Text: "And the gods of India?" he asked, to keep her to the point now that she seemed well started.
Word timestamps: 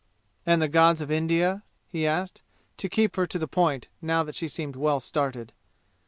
"And 0.47 0.63
the 0.63 0.67
gods 0.67 0.99
of 0.99 1.11
India?" 1.11 1.61
he 1.87 2.07
asked, 2.07 2.41
to 2.77 2.89
keep 2.89 3.17
her 3.17 3.27
to 3.27 3.37
the 3.37 3.47
point 3.47 3.87
now 4.01 4.23
that 4.23 4.33
she 4.33 4.47
seemed 4.47 4.75
well 4.75 4.99
started. 4.99 5.53